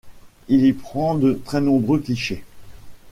Il 0.47 0.65
y 0.65 0.73
prend 0.73 1.13
de 1.13 1.39
très 1.45 1.61
nombreux 1.61 1.99
clichés. 1.99 2.43